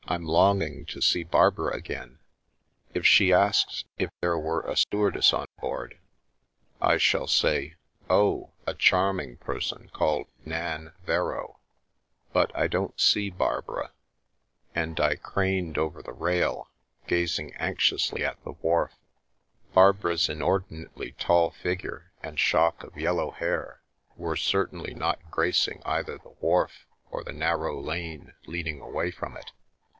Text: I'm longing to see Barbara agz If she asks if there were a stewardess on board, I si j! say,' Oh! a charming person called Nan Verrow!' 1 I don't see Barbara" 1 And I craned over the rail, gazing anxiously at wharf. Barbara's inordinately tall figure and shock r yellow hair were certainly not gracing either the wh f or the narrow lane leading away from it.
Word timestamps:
I'm 0.07 0.25
longing 0.25 0.85
to 0.87 0.99
see 1.01 1.23
Barbara 1.23 1.77
agz 1.77 2.13
If 2.93 3.05
she 3.05 3.31
asks 3.31 3.85
if 3.99 4.09
there 4.19 4.37
were 4.37 4.61
a 4.63 4.75
stewardess 4.75 5.31
on 5.31 5.45
board, 5.59 5.99
I 6.81 6.97
si 6.97 7.11
j! 7.19 7.25
say,' 7.27 7.75
Oh! 8.09 8.51
a 8.65 8.73
charming 8.73 9.37
person 9.37 9.89
called 9.93 10.27
Nan 10.43 10.91
Verrow!' 11.05 11.59
1 12.33 12.47
I 12.55 12.67
don't 12.67 12.99
see 12.99 13.29
Barbara" 13.29 13.91
1 14.73 14.83
And 14.83 14.99
I 14.99 15.15
craned 15.15 15.77
over 15.77 16.01
the 16.01 16.13
rail, 16.13 16.67
gazing 17.07 17.53
anxiously 17.53 18.25
at 18.25 18.37
wharf. 18.43 18.93
Barbara's 19.73 20.27
inordinately 20.27 21.11
tall 21.13 21.51
figure 21.51 22.11
and 22.23 22.39
shock 22.39 22.83
r 22.91 22.99
yellow 22.99 23.31
hair 23.31 23.81
were 24.17 24.35
certainly 24.35 24.95
not 24.95 25.19
gracing 25.29 25.81
either 25.85 26.17
the 26.17 26.33
wh 26.43 26.65
f 26.69 26.87
or 27.11 27.23
the 27.23 27.31
narrow 27.33 27.79
lane 27.79 28.33
leading 28.45 28.81
away 28.81 29.11
from 29.11 29.37
it. 29.37 29.51